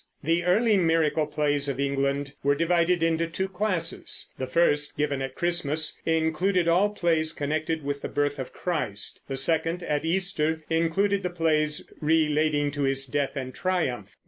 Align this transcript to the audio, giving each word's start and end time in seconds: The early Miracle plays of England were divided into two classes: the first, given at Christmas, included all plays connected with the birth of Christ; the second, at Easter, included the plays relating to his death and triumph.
The 0.23 0.43
early 0.43 0.77
Miracle 0.77 1.27
plays 1.27 1.69
of 1.69 1.79
England 1.79 2.33
were 2.43 2.55
divided 2.55 3.03
into 3.03 3.27
two 3.27 3.47
classes: 3.47 4.33
the 4.39 4.47
first, 4.47 4.97
given 4.97 5.21
at 5.21 5.35
Christmas, 5.35 5.95
included 6.07 6.67
all 6.67 6.89
plays 6.89 7.31
connected 7.33 7.83
with 7.83 8.01
the 8.01 8.09
birth 8.09 8.39
of 8.39 8.51
Christ; 8.51 9.21
the 9.27 9.37
second, 9.37 9.83
at 9.83 10.03
Easter, 10.03 10.63
included 10.71 11.21
the 11.21 11.29
plays 11.29 11.87
relating 12.01 12.71
to 12.71 12.81
his 12.81 13.05
death 13.05 13.35
and 13.35 13.53
triumph. 13.53 14.09